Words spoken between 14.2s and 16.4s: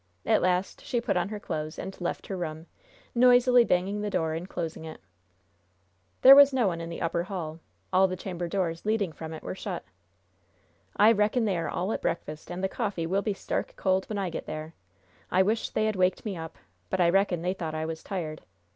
get there. I wish they had waked me